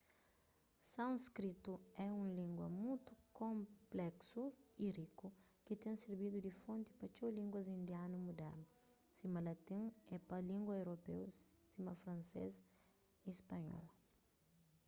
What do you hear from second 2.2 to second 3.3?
un língua mutu